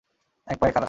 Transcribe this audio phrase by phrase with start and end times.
[0.47, 0.79] এক পায়ে খাড়া!